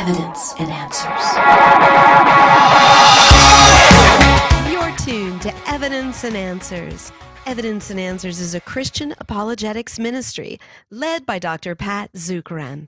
[0.00, 1.24] Evidence and Answers.
[4.72, 7.10] You're tuned to Evidence and Answers.
[7.46, 10.60] Evidence and Answers is a Christian apologetics ministry
[10.92, 11.74] led by Dr.
[11.74, 12.86] Pat Zukeran.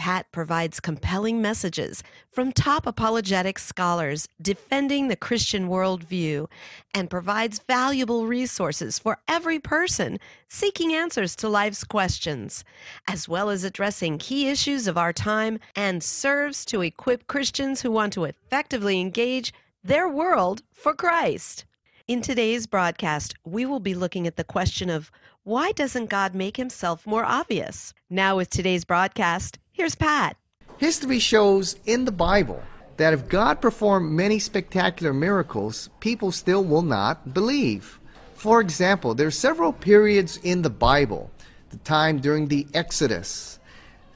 [0.00, 6.48] Pat provides compelling messages from top apologetic scholars defending the Christian worldview
[6.94, 12.64] and provides valuable resources for every person seeking answers to life's questions,
[13.08, 17.90] as well as addressing key issues of our time and serves to equip Christians who
[17.90, 19.52] want to effectively engage
[19.84, 21.66] their world for Christ.
[22.08, 25.12] In today's broadcast, we will be looking at the question of
[25.44, 27.92] why doesn't God make himself more obvious?
[28.08, 30.36] Now, with today's broadcast, here's Pat.
[30.76, 32.62] History shows in the Bible
[32.98, 37.98] that if God performed many spectacular miracles, people still will not believe.
[38.34, 41.30] For example, there are several periods in the Bible
[41.70, 43.58] the time during the Exodus,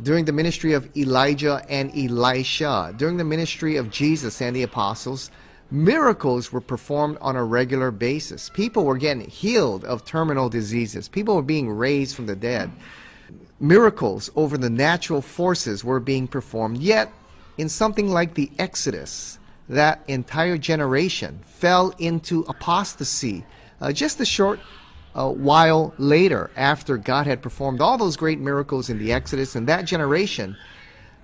[0.03, 5.31] during the ministry of Elijah and Elisha, during the ministry of Jesus and the apostles,
[5.71, 8.51] miracles were performed on a regular basis.
[8.51, 12.71] People were getting healed of terminal diseases, people were being raised from the dead.
[13.61, 17.13] Miracles over the natural forces were being performed, yet,
[17.57, 23.45] in something like the Exodus, that entire generation fell into apostasy
[23.81, 24.61] uh, just a short
[25.15, 29.67] uh, while later after God had performed all those great miracles in the Exodus, and
[29.69, 30.57] that generation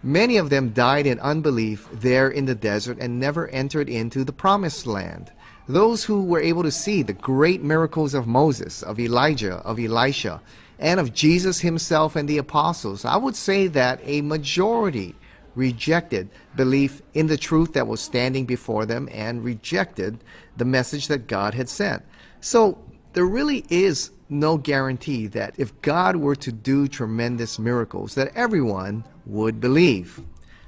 [0.03, 4.33] Many of them died in unbelief there in the desert and never entered into the
[4.33, 5.31] promised land.
[5.73, 10.41] Those who were able to see the great miracles of Moses, of Elijah, of Elisha,
[10.81, 15.15] and of Jesus himself and the apostles, I would say that a majority
[15.55, 20.25] rejected belief in the truth that was standing before them and rejected
[20.57, 22.03] the message that God had sent.
[22.41, 22.77] So
[23.13, 29.05] there really is no guarantee that if God were to do tremendous miracles, that everyone
[29.25, 30.21] would believe.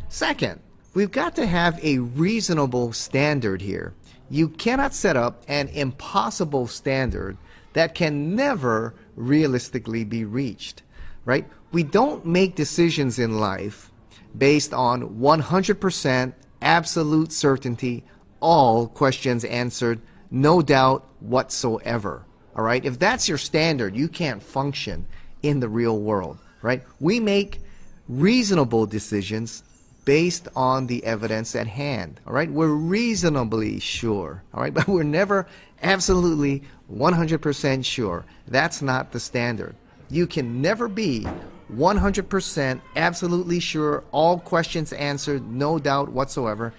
[0.08, 0.60] Second,
[0.94, 3.94] we've got to have a reasonable standard here.
[4.32, 7.36] You cannot set up an impossible standard
[7.74, 10.82] that can never realistically be reached,
[11.26, 11.46] right?
[11.70, 13.92] We don't make decisions in life
[14.36, 16.32] based on 100%
[16.62, 18.04] absolute certainty,
[18.40, 20.00] all questions answered,
[20.30, 22.24] no doubt whatsoever.
[22.56, 22.82] All right?
[22.86, 25.04] If that's your standard, you can't function
[25.42, 26.82] in the real world, right?
[27.00, 27.60] We make
[28.08, 29.62] reasonable decisions
[30.04, 32.20] based on the evidence at hand.
[32.26, 34.42] All right, we're reasonably sure.
[34.54, 35.46] All right, but we're never
[35.82, 38.24] absolutely 100% sure.
[38.48, 39.74] That's not the standard.
[40.10, 41.26] You can never be
[41.72, 46.74] 100% absolutely sure, all questions answered, no doubt whatsoever,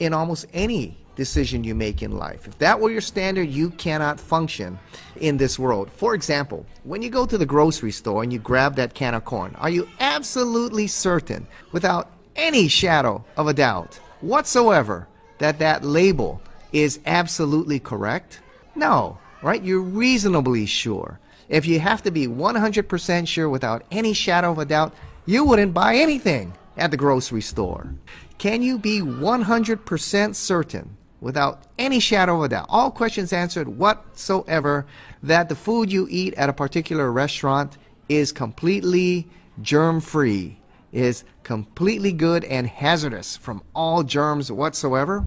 [0.00, 2.48] in almost any decision you make in life.
[2.48, 4.78] If that were your standard, you cannot function
[5.16, 5.90] in this world.
[5.92, 9.24] For example, when you go to the grocery store and you grab that can of
[9.24, 16.40] corn, are you absolutely certain, without any shadow of a doubt whatsoever, that that label
[16.72, 18.40] is absolutely correct?
[18.74, 19.62] No, right?
[19.62, 21.18] You're reasonably sure.
[21.48, 24.94] If you have to be 100% sure without any shadow of a doubt,
[25.26, 27.94] you wouldn't buy anything at the grocery store.
[28.38, 34.84] Can you be 100% certain without any shadow of a doubt, all questions answered whatsoever,
[35.22, 37.78] that the food you eat at a particular restaurant
[38.08, 39.28] is completely
[39.60, 40.58] germ free,
[40.92, 45.24] is completely good and hazardous from all germs whatsoever?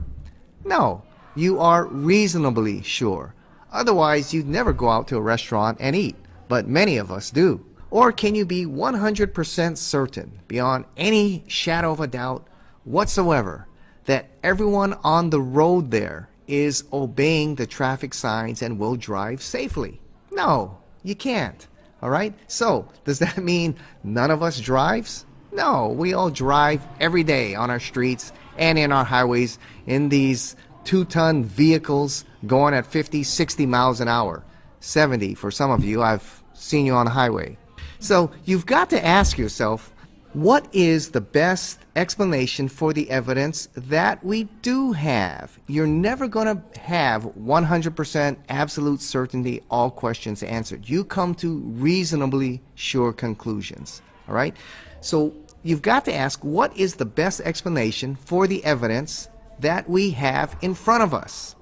[0.64, 1.04] No,
[1.36, 3.34] you are reasonably sure.
[3.72, 6.16] Otherwise, you'd never go out to a restaurant and eat,
[6.48, 7.66] but many of us do.
[7.90, 12.48] Or can you be 100% certain, beyond any shadow of a doubt
[12.84, 13.68] whatsoever,
[14.06, 20.00] that everyone on the road there is obeying the traffic signs and will drive safely.
[20.32, 21.68] No, you can't.
[22.02, 22.34] All right?
[22.48, 25.26] So, does that mean none of us drives?
[25.56, 30.58] No, we all drive every day on our streets and in our highways in these
[30.84, 34.44] two ton vehicles going at 50, 60 miles an hour.
[34.82, 36.04] 70 for some of you.
[36.04, 37.58] I've seen you on the highway.
[38.00, 39.94] So, you've got to ask yourself
[40.34, 45.58] what is the best explanation for the evidence that we do have?
[45.68, 50.90] You're never going to have 100% absolute certainty, all questions answered.
[50.90, 54.02] You come to reasonably sure conclusions.
[54.28, 54.58] All right?
[55.00, 55.34] So
[55.66, 59.28] you've got to ask what is the best explanation for the evidence
[59.60, 61.56] that we have in front of us?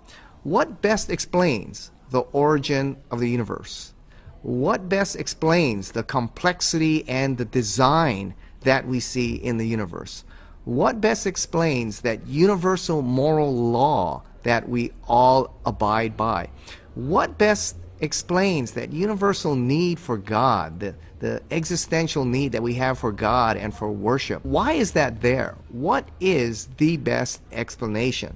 [0.43, 3.93] What best explains the origin of the universe?
[4.41, 10.23] What best explains the complexity and the design that we see in the universe.
[10.65, 16.49] What best explains that universal moral law that we all abide by?
[16.95, 22.99] What best explains that universal need for God, the, the existential need that we have
[22.99, 24.43] for God and for worship.
[24.43, 25.55] Why is that there?
[25.69, 28.35] What is the best explanation?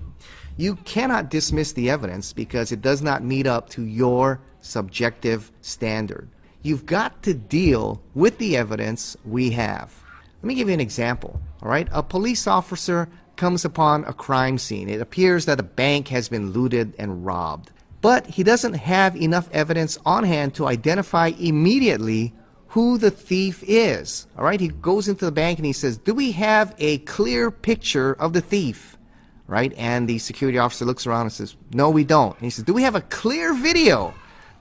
[0.56, 6.30] You cannot dismiss the evidence because it does not meet up to your subjective standard.
[6.64, 9.94] You've got to deal with the evidence we have.
[10.42, 11.42] Let me give you an example.
[11.62, 14.88] All right, a police officer comes upon a crime scene.
[14.88, 17.72] It appears that a bank has been looted and robbed.
[18.07, 22.33] But he doesn't have enough evidence on hand to identify immediately
[22.68, 24.27] who the thief is.
[24.38, 27.51] All right, he goes into the bank and he says, Do we have a clear
[27.51, 28.98] picture of the thief?
[29.45, 32.33] Right, and the security officer looks around and says, No, we don't.
[32.38, 34.13] And he says, Do we have a clear video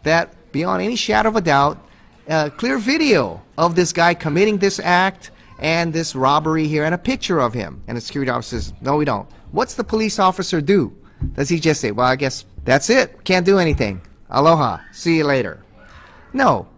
[0.03, 1.79] that, beyond any shadow of a doubt,
[2.27, 6.99] a clear video of this guy committing this act and this robbery here and a
[6.99, 7.81] picture of him?
[7.87, 9.31] And the security officer says, No, we don't.
[9.53, 10.93] What's the police officer do?
[11.35, 13.25] Does he just say, Well, I guess that's it.
[13.25, 14.03] Can't do anything.
[14.29, 14.81] Aloha.
[14.93, 15.63] See you later.
[16.33, 16.69] No.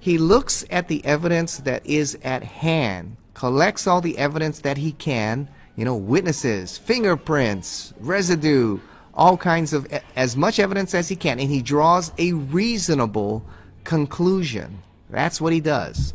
[0.00, 4.92] He looks at the evidence that is at hand, collects all the evidence that he
[4.92, 8.78] can, you know, witnesses, fingerprints, residue,
[9.14, 13.44] all kinds of, as much evidence as he can, and he draws a reasonable
[13.84, 14.78] conclusion.
[15.10, 16.12] That's what he does.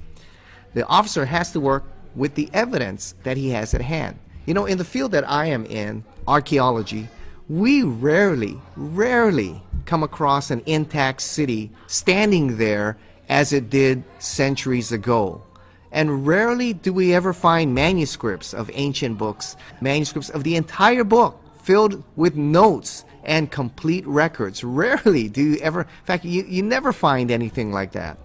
[0.74, 1.86] The officer has to work
[2.16, 4.20] with the evidence that he has at hand.
[4.46, 7.08] You know, in the field that I am in, archaeology,
[7.52, 15.44] we rarely, rarely come across an intact city standing there as it did centuries ago.
[15.92, 21.42] And rarely do we ever find manuscripts of ancient books, manuscripts of the entire book
[21.62, 24.64] filled with notes and complete records.
[24.84, 28.18] Rarely do you ever, in fact, you, you never find anything like that.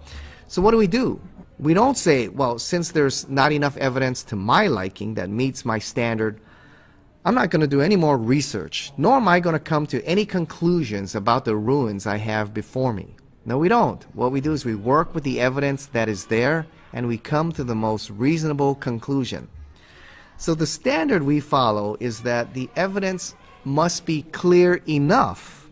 [0.47, 1.19] So what do we do?
[1.59, 5.79] We don't say, well, since there's not enough evidence to my liking that meets my
[5.79, 6.39] standard,
[7.27, 10.01] I'm not going to do any more research, nor am I going to come to
[10.05, 13.17] any conclusions about the ruins I have before me.
[13.45, 14.01] No, we don't.
[14.15, 17.51] What we do is we work with the evidence that is there and we come
[17.51, 19.49] to the most reasonable conclusion.
[20.37, 23.35] So the standard we follow is that the evidence
[23.65, 25.69] must be clear enough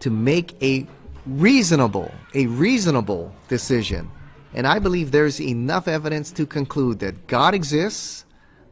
[0.00, 0.86] to make a
[1.24, 4.10] reasonable, a reasonable decision.
[4.52, 8.26] And I believe there's enough evidence to conclude that God exists,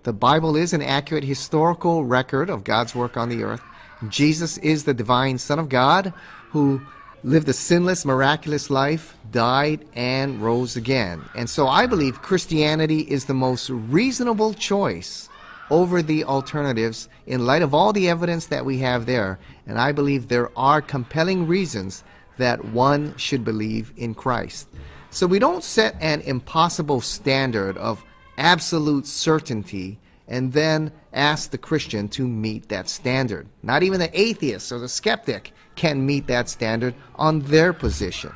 [0.07, 3.61] the Bible is an accurate historical record of God's work on the earth.
[4.09, 6.15] Jesus is the divine Son of God
[6.51, 6.81] who
[7.25, 11.25] lived a sinless, miraculous life, died, and rose again.
[11.35, 15.29] And so I believe Christianity is the most reasonable choice
[15.71, 19.41] over the alternatives in light of all the evidence that we have there.
[19.67, 22.05] And I believe there are compelling reasons
[22.39, 24.69] that one should believe in Christ.
[25.11, 28.05] So we don't set an impossible standard of
[28.39, 29.99] absolute certainty
[30.29, 33.49] and then ask the Christian to meet that standard.
[33.63, 38.33] Not even the atheist or the skeptic can meet that standard on their position.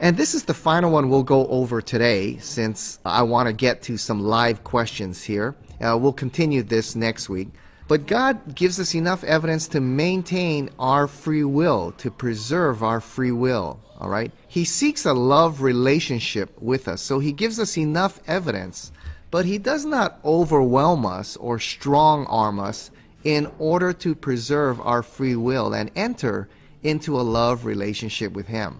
[0.00, 3.82] And this is the final one we'll go over today since I want to get
[3.82, 5.54] to some live questions here.
[5.80, 7.48] Uh, we'll continue this next week.
[7.86, 13.30] But God gives us enough evidence to maintain our free will, to preserve our free
[13.30, 13.78] will.
[13.98, 14.32] All right?
[14.48, 17.02] He seeks a love relationship with us.
[17.02, 18.90] So he gives us enough evidence
[19.34, 22.92] but he does not overwhelm us or strong arm us
[23.24, 26.48] in order to preserve our free will and enter
[26.84, 28.78] into a love relationship with him.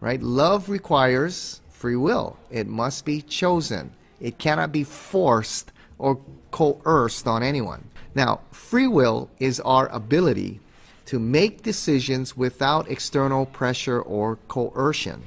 [0.00, 0.20] Right?
[0.20, 2.36] Love requires free will.
[2.50, 3.92] It must be chosen.
[4.20, 6.18] It cannot be forced or
[6.50, 7.84] coerced on anyone.
[8.16, 10.58] Now, free will is our ability
[11.06, 15.22] to make decisions without external pressure or coercion.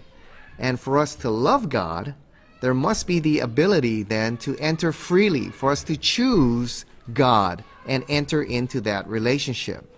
[0.59, 2.15] And for us to love God,
[2.61, 8.03] there must be the ability then to enter freely, for us to choose God and
[8.09, 9.93] enter into that relationship.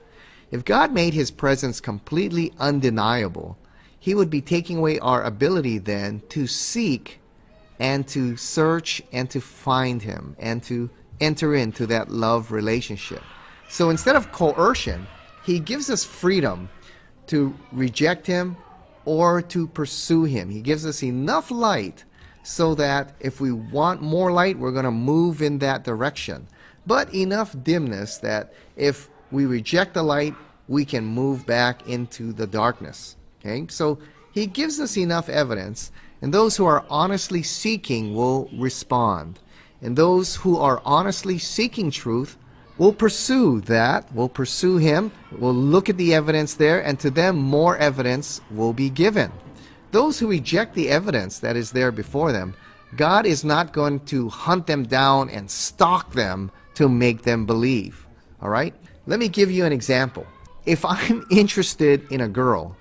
[0.52, 3.58] If God made his presence completely undeniable,
[4.00, 7.20] he would be taking away our ability then to seek
[7.80, 10.90] and to search and to find him and to
[11.22, 13.24] enter into that love relationship.
[13.70, 15.06] So instead of coercion,
[15.44, 16.70] he gives us freedom
[17.28, 18.58] to reject him
[19.06, 20.50] or to pursue him.
[20.50, 22.04] He gives us enough light
[22.50, 26.48] so that if we want more light, we're going to move in that direction.
[26.88, 30.34] But enough dimness that if we reject the light,
[30.68, 33.16] we can move back into the darkness.
[33.40, 33.68] Okay?
[33.70, 34.00] So
[34.32, 35.92] he gives us enough evidence,
[36.24, 39.40] and those who are honestly seeking will respond.
[39.84, 42.36] And those who are honestly seeking truth
[42.80, 47.36] will pursue that, will pursue him, will look at the evidence there, and to them
[47.36, 49.32] more evidence will be given.
[49.92, 52.54] Those who reject the evidence that is there before them,
[52.96, 58.06] God is not going to hunt them down and stalk them to make them believe.
[58.42, 58.74] All right?
[59.08, 60.26] Let me give you an example.
[60.66, 62.76] If I'm interested in a girl,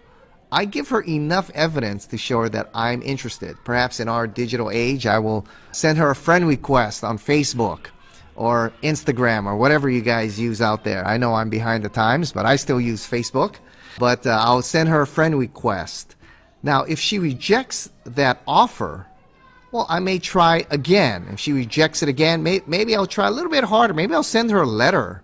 [0.51, 3.57] I give her enough evidence to show her that I'm interested.
[3.65, 7.87] Perhaps in our digital age, I will send her a friend request on Facebook
[8.35, 11.07] or Instagram or whatever you guys use out there.
[11.07, 13.57] I know I'm behind the times, but I still use Facebook.
[13.99, 16.15] But uh, I'll send her a friend request.
[16.63, 19.07] Now, if she rejects that offer,
[19.71, 21.29] well, I may try again.
[21.31, 23.95] If she rejects it again, may, maybe I'll try a little bit harder.
[23.95, 25.23] Maybe I'll send her a letter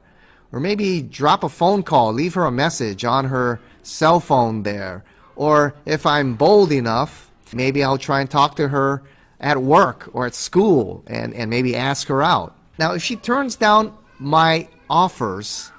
[0.52, 5.04] or maybe drop a phone call, leave her a message on her cell phone there.
[5.34, 9.02] Or if I'm bold enough, maybe I'll try and talk to her
[9.40, 12.56] at work or at school and, and maybe ask her out.
[12.78, 15.72] Now, if she turns down my offers,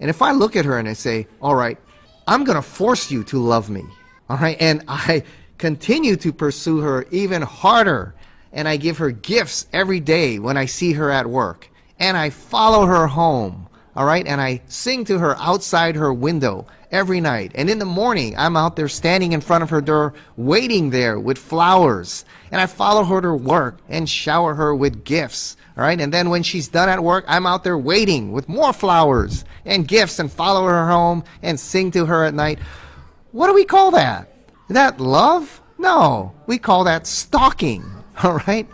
[0.00, 1.78] and if I look at her and I say, all right,
[2.26, 3.84] I'm going to force you to love me,
[4.30, 5.24] all right, and I
[5.58, 8.14] continue to pursue her even harder,
[8.52, 11.68] and I give her gifts every day when I see her at work,
[11.98, 16.68] and I follow her home, all right, and I sing to her outside her window
[16.92, 17.50] every night.
[17.56, 21.18] And in the morning, I'm out there standing in front of her door, waiting there
[21.18, 22.24] with flowers.
[22.52, 25.56] And I follow her to work and shower her with gifts.
[25.76, 26.00] All right.
[26.00, 29.86] And then when she's done at work, I'm out there waiting with more flowers and
[29.86, 32.58] gifts and follow her home and sing to her at night.
[33.32, 34.32] What do we call that?
[34.68, 35.60] that love?
[35.78, 36.32] No.
[36.46, 37.84] We call that stalking.
[38.22, 38.68] All right.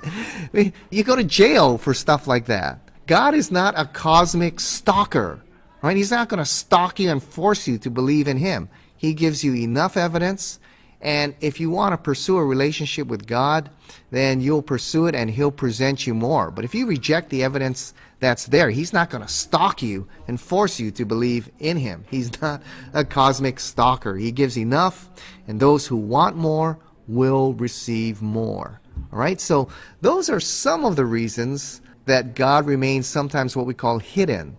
[0.91, 2.81] You go to jail for stuff like that.
[3.07, 5.41] God is not a cosmic stalker.
[5.83, 5.97] Right?
[5.97, 8.69] He's not going to stalk you and force you to believe in him.
[8.97, 10.59] He gives you enough evidence
[11.01, 13.71] and if you want to pursue a relationship with God,
[14.11, 16.51] then you'll pursue it and He'll present you more.
[16.51, 20.40] But if you reject the evidence that's there, He's not going to stalk you and
[20.40, 22.04] force you to believe in Him.
[22.11, 24.16] He's not a cosmic stalker.
[24.16, 25.08] He gives enough,
[25.46, 28.80] and those who want more will receive more.
[29.12, 29.40] All right?
[29.40, 29.68] So,
[30.00, 34.56] those are some of the reasons that God remains sometimes what we call hidden.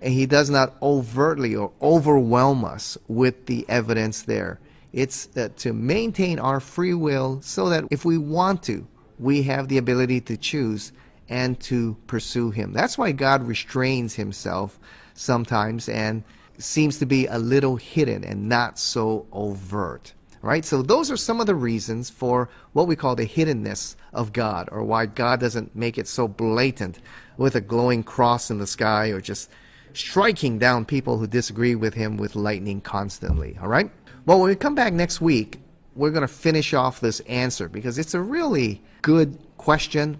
[0.00, 4.60] And He does not overtly or overwhelm us with the evidence there.
[4.92, 8.86] It's uh, to maintain our free will so that if we want to,
[9.18, 10.92] we have the ability to choose
[11.30, 12.72] and to pursue Him.
[12.72, 14.78] That's why God restrains Himself
[15.14, 16.22] sometimes and
[16.58, 20.12] seems to be a little hidden and not so overt.
[20.42, 20.64] Right?
[20.64, 24.70] So, those are some of the reasons for what we call the hiddenness of God,
[24.72, 26.98] or why God doesn't make it so blatant
[27.36, 29.50] with a glowing cross in the sky or just
[29.92, 33.58] striking down people who disagree with Him with lightning constantly.
[33.60, 33.90] All right?
[34.24, 35.60] Well, when we come back next week,
[35.94, 40.18] we're going to finish off this answer because it's a really good question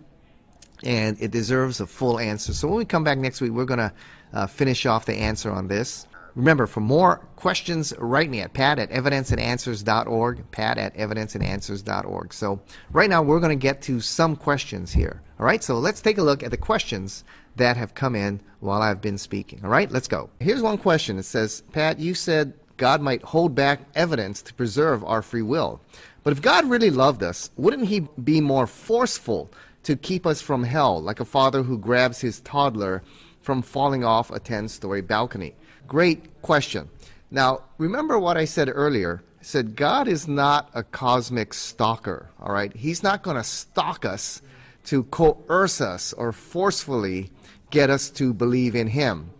[0.85, 2.53] and it deserves a full answer.
[2.53, 3.93] So when we come back next week, we're going to
[4.33, 6.07] uh, finish off the answer on this.
[6.37, 12.33] Remember, for more questions, write me at pat at evidenceandanswers.org, pat at evidenceandanswers.org.
[12.33, 12.61] So
[12.93, 15.23] right now, we're going to get to some questions here.
[15.39, 17.25] All right, so let's take a look at the questions
[17.57, 19.61] that have come in while I've been speaking.
[19.65, 20.31] All right, let's go.
[20.39, 21.19] Here's one question.
[21.19, 25.81] It says, Pat, you said God might hold back evidence to preserve our free will.
[26.23, 29.51] But if God really loved us, wouldn't He be more forceful
[29.85, 33.03] to keep us from hell, like a father who grabs his toddler
[33.41, 35.55] from falling off a 10 story balcony?
[35.87, 36.89] Great question.
[37.31, 39.23] Now, remember what I said earlier.
[39.41, 42.75] I said God is not a cosmic stalker, all right?
[42.75, 44.43] He's not going to stalk us
[44.85, 47.31] to coerce us or forcefully
[47.71, 49.31] get us to believe in Him.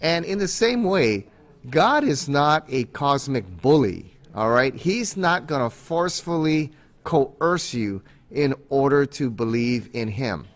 [0.00, 1.26] And in the same way,
[1.68, 4.74] God is not a cosmic bully, all right?
[4.74, 6.72] He's not going to forcefully
[7.04, 10.46] coerce you in order to believe in Him.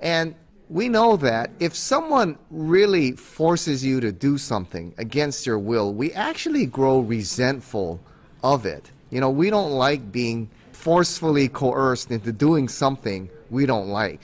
[0.00, 0.34] And
[0.68, 6.12] we know that if someone really forces you to do something against your will, we
[6.12, 8.00] actually grow resentful
[8.42, 8.90] of it.
[9.10, 14.20] You know, we don't like being forcefully coerced into doing something we don't like.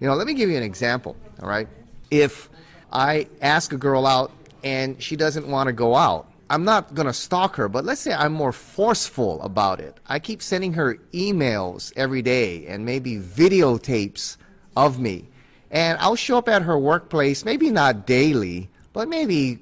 [0.00, 1.68] You know, let me give you an example, all right?
[2.10, 2.50] If
[2.92, 4.32] I ask a girl out
[4.62, 6.28] and she doesn't want to go out.
[6.50, 9.98] I'm not going to stalk her, but let's say I'm more forceful about it.
[10.06, 14.36] I keep sending her emails every day and maybe videotapes
[14.76, 15.28] of me.
[15.70, 19.60] And I'll show up at her workplace, maybe not daily, but maybe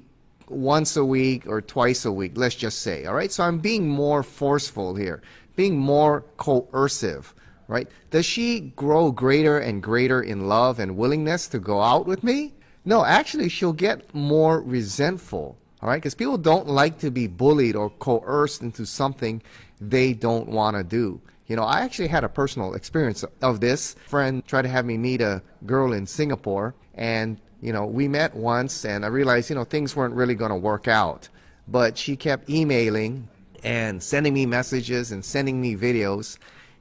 [0.49, 3.05] once a week or twice a week, let's just say.
[3.05, 3.31] All right?
[3.31, 5.21] So I'm being more forceful here,
[5.55, 7.33] being more coercive,
[7.67, 7.87] right?
[8.11, 12.53] Does she grow greater and greater in love and willingness to go out with me?
[12.85, 15.57] No, actually, she'll get more resentful.
[15.83, 19.43] All right, because people don't like to be bullied or coerced into something
[19.81, 21.19] they don't want to do.
[21.47, 23.97] You know, I actually had a personal experience of this.
[24.05, 28.07] A friend tried to have me meet a girl in Singapore, and you know, we
[28.07, 31.27] met once, and I realized you know things weren't really going to work out.
[31.67, 33.27] But she kept emailing
[33.61, 36.37] and sending me messages and sending me videos,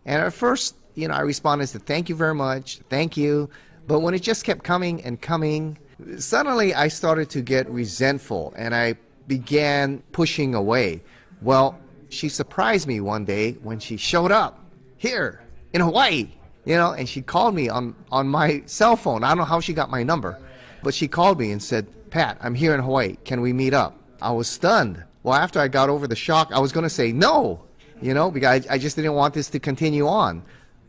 [0.06, 3.50] and at first, you know, I responded to thank you very much, thank you.
[3.88, 5.76] But when it just kept coming and coming,
[6.18, 8.94] suddenly I started to get resentful and I
[9.26, 11.02] began pushing away.
[11.40, 11.78] Well,
[12.08, 14.60] she surprised me one day when she showed up
[14.96, 15.42] here
[15.72, 16.28] in Hawaii,
[16.64, 19.24] you know, and she called me on, on my cell phone.
[19.24, 20.38] I don't know how she got my number,
[20.82, 23.16] but she called me and said, Pat, I'm here in Hawaii.
[23.24, 23.98] Can we meet up?
[24.20, 25.02] I was stunned.
[25.22, 27.62] Well, after I got over the shock, I was going to say no,
[28.00, 30.42] you know, because I, I just didn't want this to continue on.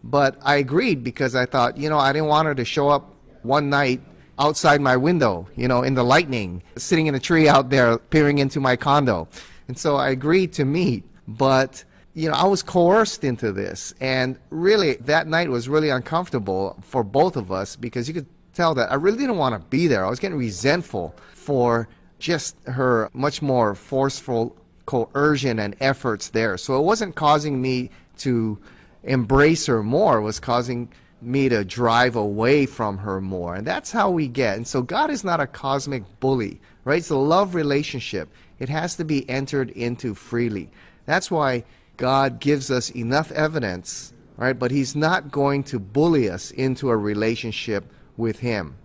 [0.04, 3.16] But I agreed because I thought, you know, I didn't want her to show up
[3.44, 4.02] one night
[4.40, 8.40] outside my window, you know, in the lightning, sitting in a tree out there, peering
[8.40, 9.28] into my condo.
[9.68, 11.04] And so I agreed to meet.
[11.28, 11.84] But
[12.16, 13.94] you know, I was coerced into this.
[14.00, 18.76] And really, that night was really uncomfortable for both of us because you could tell
[18.76, 20.06] that I really didn't want to be there.
[20.06, 21.88] I was getting resentful for
[22.20, 26.58] just her much more forceful coercion and efforts there.
[26.58, 28.60] So it wasn't causing me to
[29.04, 30.90] embrace her more, it was causing
[31.26, 33.56] me to drive away from her more.
[33.56, 34.58] And that's how we get.
[34.58, 37.00] And so God is not a cosmic bully, right?
[37.00, 38.30] It's a love relationship.
[38.60, 40.70] It has to be entered into freely.
[41.06, 41.64] That's why
[41.98, 44.58] God gives us enough evidence, right?
[44.58, 48.76] But He's not going to bully us into a relationship with Him.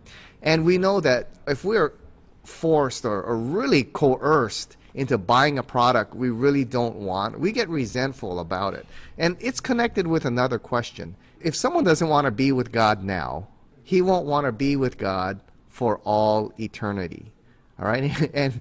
[0.42, 1.92] And we know that if we're
[2.45, 7.68] forced or, or really coerced into buying a product we really don't want, we get
[7.68, 8.87] resentful about it.
[9.16, 11.14] And it's connected with another question.
[11.40, 13.49] If someone doesn't want to be with God now,
[13.83, 17.33] he won't want to be with God for all eternity.
[17.78, 18.30] All right?
[18.35, 18.61] and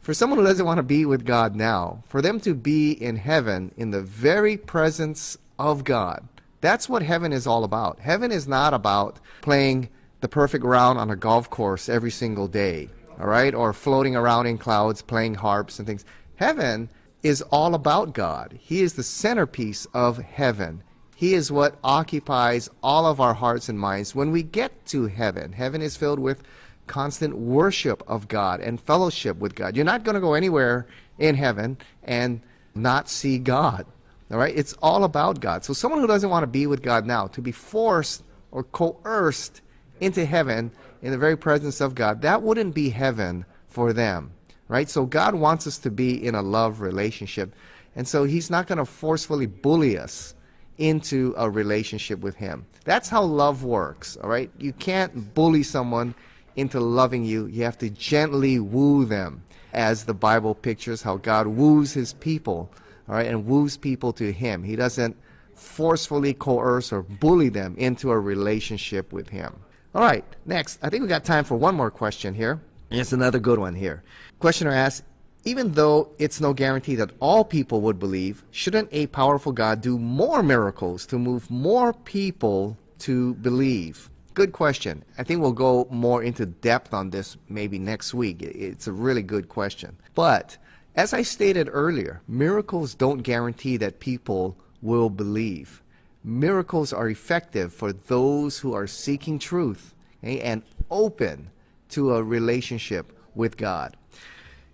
[0.00, 3.16] for someone who doesn't want to be with God now, for them to be in
[3.16, 6.28] heaven in the very presence of God,
[6.60, 8.00] that's what heaven is all about.
[8.00, 9.88] Heaven is not about playing
[10.20, 12.88] the perfect round on a golf course every single day,
[13.20, 16.04] all right, or floating around in clouds playing harps and things.
[16.36, 16.88] Heaven
[17.22, 18.58] is all about God.
[18.60, 20.82] He is the centerpiece of heaven.
[21.16, 25.50] He is what occupies all of our hearts and minds when we get to heaven.
[25.50, 26.42] Heaven is filled with
[26.86, 29.74] constant worship of God and fellowship with God.
[29.74, 30.86] You're not going to go anywhere
[31.18, 32.42] in heaven and
[32.74, 33.86] not see God.
[34.30, 34.54] All right?
[34.54, 35.64] It's all about God.
[35.64, 39.62] So someone who doesn't want to be with God now, to be forced or coerced
[40.00, 40.70] into heaven
[41.00, 44.32] in the very presence of God, that wouldn't be heaven for them.
[44.68, 44.90] Right?
[44.90, 47.54] So God wants us to be in a love relationship.
[47.94, 50.34] And so he's not going to forcefully bully us
[50.78, 52.66] into a relationship with him.
[52.84, 54.50] That's how love works, all right?
[54.58, 56.14] You can't bully someone
[56.56, 61.46] into loving you, you have to gently woo them, as the Bible pictures how God
[61.46, 62.70] woos his people,
[63.08, 64.62] all right, and woos people to him.
[64.62, 65.16] He doesn't
[65.54, 69.54] forcefully coerce or bully them into a relationship with him.
[69.94, 72.60] All right, next, I think we got time for one more question here.
[72.90, 74.02] It's another good one here.
[74.38, 75.02] Questioner asks,
[75.46, 79.96] even though it's no guarantee that all people would believe, shouldn't a powerful God do
[79.96, 84.10] more miracles to move more people to believe?
[84.34, 85.04] Good question.
[85.16, 88.42] I think we'll go more into depth on this maybe next week.
[88.42, 89.96] It's a really good question.
[90.16, 90.58] But
[90.96, 95.80] as I stated earlier, miracles don't guarantee that people will believe.
[96.24, 101.50] Miracles are effective for those who are seeking truth okay, and open
[101.90, 103.96] to a relationship with God.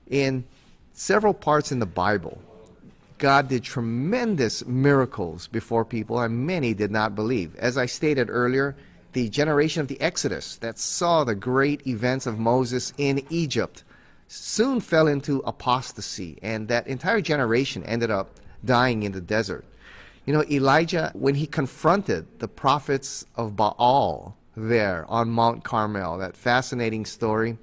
[0.09, 0.45] In
[0.93, 2.41] several parts in the Bible,
[3.19, 7.55] God did tremendous miracles before people, and many did not believe.
[7.57, 8.75] As I stated earlier,
[9.13, 13.85] the generation of the Exodus that saw the great events of Moses in Egypt
[14.27, 19.65] soon fell into apostasy, and that entire generation ended up dying in the desert.
[20.25, 26.37] You know, Elijah, when he confronted the prophets of Baal there on Mount Carmel, that
[26.37, 27.59] fascinating story.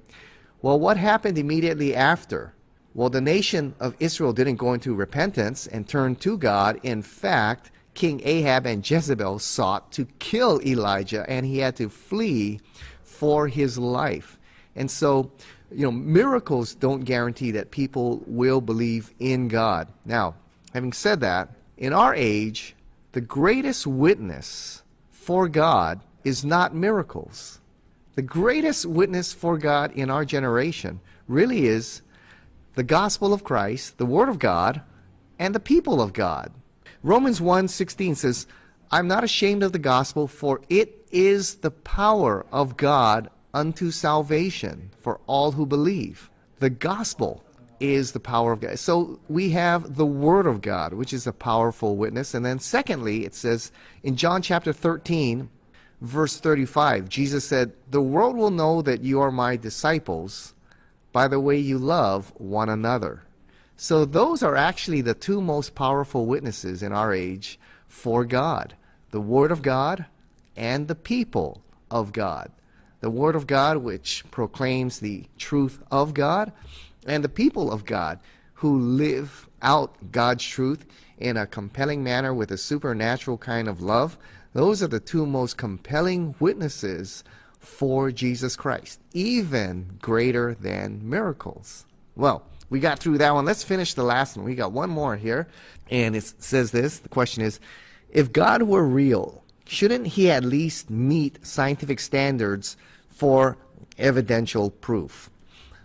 [0.62, 2.54] Well, what happened immediately after?
[2.92, 6.80] Well, the nation of Israel didn't go into repentance and turn to God.
[6.82, 12.60] In fact, King Ahab and Jezebel sought to kill Elijah, and he had to flee
[13.02, 14.38] for his life.
[14.74, 15.30] And so,
[15.70, 19.88] you know, miracles don't guarantee that people will believe in God.
[20.04, 20.34] Now,
[20.72, 22.74] having said that, in our age,
[23.12, 27.60] the greatest witness for God is not miracles.
[28.14, 32.02] The greatest witness for God in our generation really is
[32.74, 34.82] the gospel of Christ, the Word of God,
[35.38, 36.52] and the people of God.
[37.02, 38.46] Romans 1:16 says,
[38.90, 44.90] "I'm not ashamed of the gospel, for it is the power of God unto salvation
[45.00, 47.42] for all who believe." The gospel
[47.80, 48.78] is the power of God.
[48.78, 52.34] So we have the word of God, which is a powerful witness.
[52.34, 55.48] And then secondly, it says in John chapter 13,
[56.02, 60.52] verse 35, Jesus said, "The world will know that you are my disciples
[61.12, 63.22] by the way you love one another."
[63.76, 68.74] So those are actually the two most powerful witnesses in our age for God
[69.10, 70.06] the Word of God
[70.56, 72.50] and the people of God.
[73.00, 76.52] The Word of God, which proclaims the truth of God,
[77.06, 78.20] and the people of God,
[78.54, 80.84] who live out God's truth
[81.18, 84.18] in a compelling manner with a supernatural kind of love,
[84.52, 87.24] those are the two most compelling witnesses
[87.60, 91.84] for Jesus Christ, even greater than miracles.
[92.16, 93.44] Well, we got through that one.
[93.44, 94.46] Let's finish the last one.
[94.46, 95.46] We got one more here.
[95.90, 97.60] And it says this the question is
[98.10, 102.76] if God were real, shouldn't he at least meet scientific standards
[103.08, 103.56] for
[103.98, 105.30] evidential proof?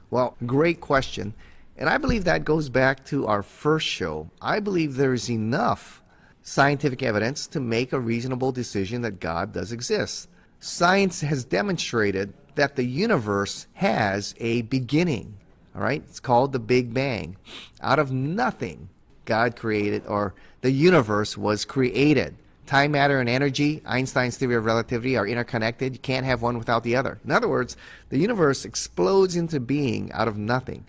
[0.10, 1.34] Well, great question.
[1.78, 4.30] And I believe that goes back to our first show.
[4.42, 6.02] I believe there's enough
[6.42, 10.30] scientific evidence to make a reasonable decision that God does exist.
[10.60, 15.38] Science has demonstrated that the universe has a beginning.
[15.76, 16.04] All right?
[16.08, 17.38] It's called the Big Bang.
[17.82, 18.90] Out of nothing,
[19.26, 22.36] God created, or the universe was created.
[22.66, 25.94] Time, matter, and energy, Einstein's theory of relativity, are interconnected.
[25.94, 27.20] You can't have one without the other.
[27.24, 27.78] In other words,
[28.10, 30.86] the universe explodes into being out of nothing.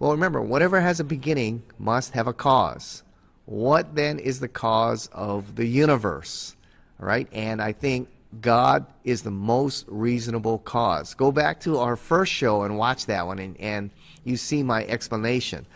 [0.00, 3.04] Well, remember, whatever has a beginning must have a cause.
[3.46, 6.56] What then is the cause of the universe?
[6.98, 8.08] All right, and I think
[8.40, 11.14] God is the most reasonable cause.
[11.14, 13.90] Go back to our first show and watch that one, and, and
[14.24, 15.66] you see my explanation.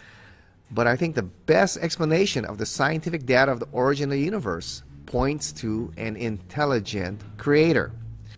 [0.70, 4.20] But I think the best explanation of the scientific data of the origin of the
[4.20, 7.92] universe points to an intelligent creator.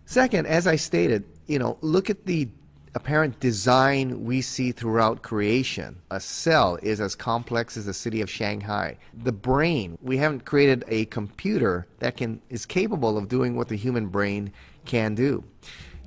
[0.07, 2.49] Second, as I stated, you know, look at the
[2.95, 5.97] apparent design we see throughout creation.
[6.11, 8.97] A cell is as complex as the city of Shanghai.
[9.23, 13.77] The brain, we haven't created a computer that can is capable of doing what the
[13.77, 14.53] human brain
[14.85, 15.45] can do.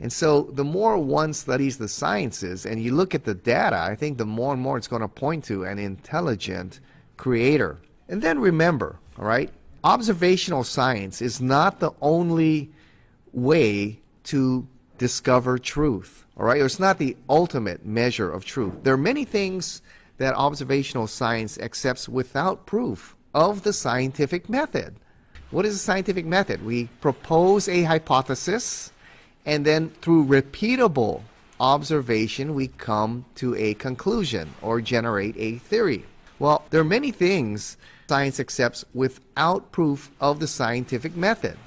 [0.01, 3.95] And so the more one studies the sciences and you look at the data, I
[3.95, 6.79] think the more and more it's going to point to an intelligent
[7.15, 7.79] creator.
[8.09, 9.49] And then remember, all right,
[9.83, 12.71] observational science is not the only
[13.31, 14.67] way to
[14.97, 16.25] discover truth.
[16.37, 18.73] All right, it's not the ultimate measure of truth.
[18.83, 19.81] There are many things
[20.17, 24.95] that observational science accepts without proof of the scientific method.
[25.51, 26.65] What is a scientific method?
[26.65, 28.91] We propose a hypothesis,
[29.45, 31.21] and then through repeatable
[31.59, 36.05] observation, we come to a conclusion or generate a theory.
[36.39, 37.77] Well, there are many things
[38.09, 41.57] science accepts without proof of the scientific method.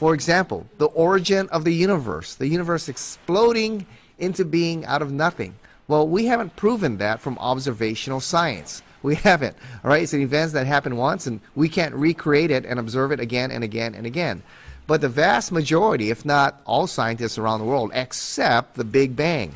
[0.00, 3.84] For example, the origin of the universe, the universe exploding
[4.18, 5.56] into being out of nothing.
[5.88, 8.82] Well, we haven't proven that from observational science.
[9.02, 9.56] We haven't.
[9.84, 13.12] All right, it's an event that happened once, and we can't recreate it and observe
[13.12, 14.42] it again and again and again.
[14.86, 19.54] But the vast majority, if not all scientists around the world, accept the Big Bang.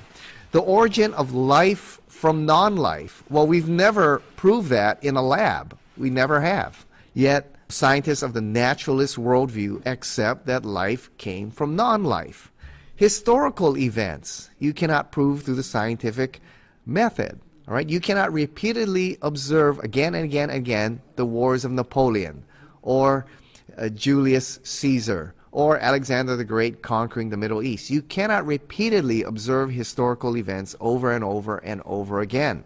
[0.52, 3.22] The origin of life from non life.
[3.30, 5.76] Well, we've never proved that in a lab.
[5.96, 6.84] We never have.
[7.14, 12.52] Yet, scientists of the naturalist worldview accept that life came from non life.
[12.96, 16.40] Historical events you cannot prove through the scientific
[16.86, 17.40] method.
[17.66, 22.44] All right, you cannot repeatedly observe again and again and again the wars of Napoleon
[22.82, 23.26] or
[23.78, 27.88] uh, Julius Caesar or Alexander the Great conquering the Middle East.
[27.88, 32.64] You cannot repeatedly observe historical events over and over and over again.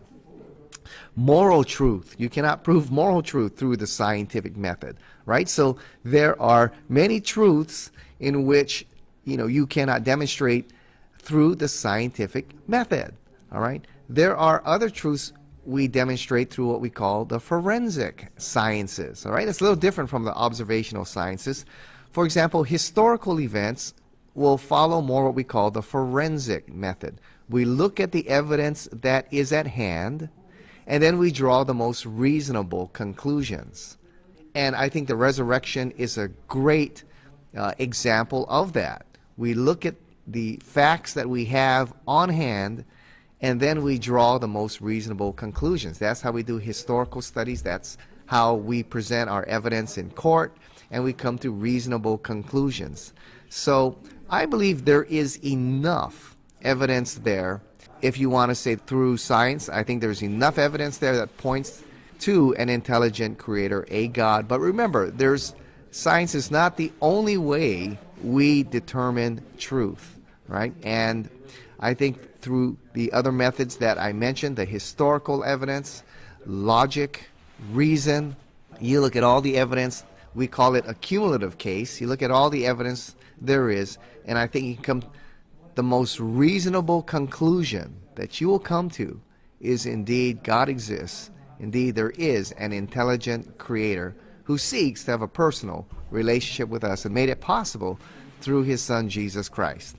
[1.17, 2.15] Moral truth.
[2.19, 4.97] You cannot prove moral truth through the scientific method,
[5.27, 5.49] right?
[5.49, 8.87] So there are many truths in which,
[9.25, 10.71] you know, you cannot demonstrate
[11.19, 13.15] through the scientific method,
[13.53, 13.85] all right?
[14.09, 15.33] There are other truths
[15.65, 19.47] we demonstrate through what we call the forensic sciences, all right?
[19.47, 21.67] It's a little different from the observational sciences.
[22.11, 23.93] For example, historical events
[24.35, 27.21] will follow more what we call the forensic method.
[27.51, 30.31] We look at the evidence that is at hand,
[30.89, 33.99] and then we draw the most reasonable conclusions.
[34.55, 37.05] And I think the resurrection is a great
[37.57, 39.05] uh, example of that.
[39.37, 39.97] We look at
[40.27, 42.87] the facts that we have on hand,
[43.43, 45.99] and then we draw the most reasonable conclusions.
[45.99, 47.63] That's how we do historical studies.
[47.63, 50.57] That's how we present our evidence in court,
[50.91, 53.13] and we come to reasonable conclusions.
[53.51, 53.99] So
[54.31, 57.61] I believe there is enough evidence there
[58.03, 61.83] if you want to say through science, I think there's enough evidence there that points
[62.21, 64.49] to an intelligent creator, a God.
[64.49, 65.55] But remember, there's
[65.91, 70.75] science is not the only way we determine truth, right?
[70.83, 71.29] And
[71.81, 76.03] I think through the other methods that I mentioned, the historical evidence,
[76.47, 77.29] logic,
[77.73, 78.37] reason,
[78.81, 82.01] you look at all the evidence, we call it a cumulative case.
[82.01, 85.11] You look at all the evidence there is, and I think you can come
[85.79, 89.21] the most reasonable conclusion that you will come to
[89.61, 91.31] is indeed God exists.
[91.61, 97.05] Indeed, there is an intelligent creator who seeks to have a personal relationship with us
[97.05, 97.97] and made it possible
[98.41, 99.95] through his son Jesus Christ.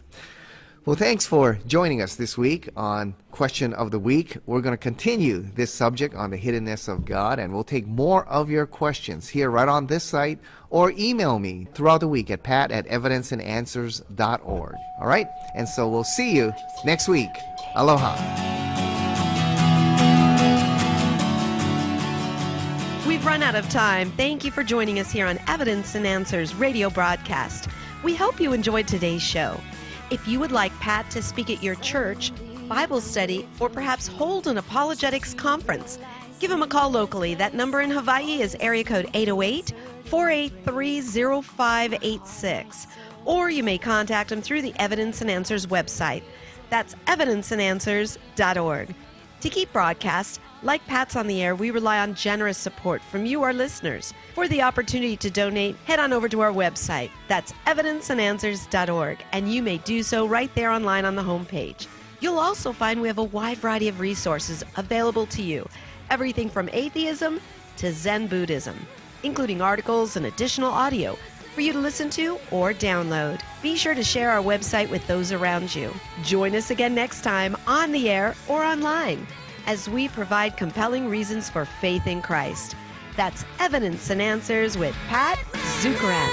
[0.85, 4.37] Well, thanks for joining us this week on Question of the Week.
[4.45, 8.25] We're going to continue this subject on the hiddenness of God, and we'll take more
[8.27, 10.39] of your questions here right on this site
[10.69, 14.75] or email me throughout the week at pat at evidenceandanswers.org.
[15.01, 15.27] All right?
[15.53, 16.53] And so we'll see you
[16.85, 17.29] next week.
[17.75, 18.15] Aloha.
[23.05, 24.11] We've run out of time.
[24.11, 27.67] Thank you for joining us here on Evidence and Answers radio broadcast.
[28.01, 29.59] We hope you enjoyed today's show.
[30.11, 32.31] If you would like Pat to speak at your church,
[32.67, 35.99] Bible study, or perhaps hold an apologetics conference,
[36.39, 37.35] give him a call locally.
[37.35, 39.73] That number in Hawaii is area code 808
[40.05, 41.01] 483
[41.41, 42.87] 0586.
[43.25, 46.23] Or you may contact him through the Evidence and Answers website.
[46.71, 48.95] That's evidenceandanswers.org.
[49.41, 53.41] To keep broadcast, like Pat's on the air, we rely on generous support from you,
[53.43, 54.13] our listeners.
[54.35, 57.09] For the opportunity to donate, head on over to our website.
[57.29, 61.87] That's evidenceandanswers.org, and you may do so right there online on the homepage.
[62.19, 65.69] You'll also find we have a wide variety of resources available to you
[66.09, 67.39] everything from atheism
[67.77, 68.75] to Zen Buddhism,
[69.23, 71.17] including articles and additional audio
[71.59, 73.41] for you to listen to or download.
[73.61, 75.93] Be sure to share our website with those around you.
[76.23, 79.27] Join us again next time on the air or online
[79.67, 82.77] as we provide compelling reasons for faith in Christ.
[83.17, 85.37] That's Evidence and Answers with Pat
[85.81, 86.29] Zukeran.